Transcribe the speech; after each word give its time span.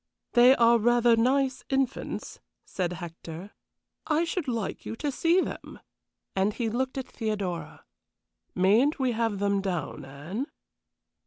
"They 0.31 0.55
are 0.55 0.79
rather 0.79 1.15
nice 1.15 1.63
infants," 1.69 2.39
said 2.65 2.93
Hector. 2.93 3.51
"I 4.07 4.23
should 4.23 4.47
like 4.47 4.83
you 4.83 4.95
to 4.95 5.11
see 5.11 5.39
them," 5.41 5.79
and 6.35 6.53
he 6.55 6.69
looked 6.69 6.97
at 6.97 7.07
Theodora. 7.07 7.85
"Mayn't 8.55 8.97
we 8.97 9.11
have 9.11 9.37
them 9.37 9.61
down, 9.61 10.03
Anne?" 10.03 10.47